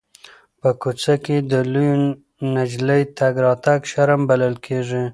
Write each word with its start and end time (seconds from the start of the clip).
په 0.59 0.69
کوڅه 0.81 1.15
کې 1.25 1.37
د 1.51 1.53
لویې 1.73 1.93
نجلۍ 2.55 3.03
تګ 3.17 3.33
راتګ 3.45 3.79
شرم 3.91 4.21
بلل 4.29 4.55
کېږي. 4.65 5.03